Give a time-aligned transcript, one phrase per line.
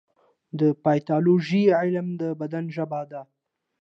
[0.59, 3.21] د پیتالوژي علم د بدن ژبه ده.